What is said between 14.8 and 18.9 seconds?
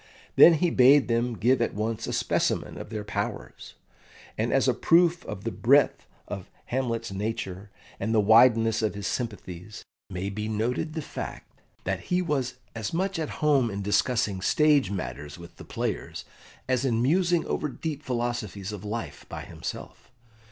matters with the players as in musing over deep philosophies of